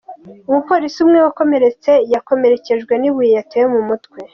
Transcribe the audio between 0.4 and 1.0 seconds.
Umupolisi